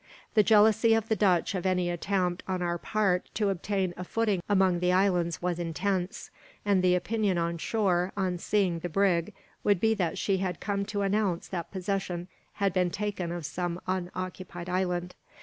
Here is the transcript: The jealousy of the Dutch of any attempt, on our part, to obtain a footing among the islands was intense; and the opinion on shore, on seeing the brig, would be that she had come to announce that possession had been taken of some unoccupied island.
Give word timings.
The 0.33 0.41
jealousy 0.41 0.95
of 0.95 1.09
the 1.09 1.15
Dutch 1.15 1.53
of 1.53 1.63
any 1.63 1.91
attempt, 1.91 2.41
on 2.47 2.63
our 2.63 2.79
part, 2.79 3.29
to 3.35 3.49
obtain 3.49 3.93
a 3.95 4.03
footing 4.03 4.41
among 4.49 4.79
the 4.79 4.91
islands 4.91 5.43
was 5.43 5.59
intense; 5.59 6.31
and 6.65 6.81
the 6.81 6.95
opinion 6.95 7.37
on 7.37 7.59
shore, 7.59 8.11
on 8.17 8.39
seeing 8.39 8.79
the 8.79 8.89
brig, 8.89 9.31
would 9.63 9.79
be 9.79 9.93
that 9.93 10.17
she 10.17 10.37
had 10.37 10.59
come 10.59 10.85
to 10.85 11.03
announce 11.03 11.47
that 11.49 11.69
possession 11.71 12.29
had 12.53 12.73
been 12.73 12.89
taken 12.89 13.31
of 13.31 13.45
some 13.45 13.79
unoccupied 13.85 14.69
island. 14.69 15.13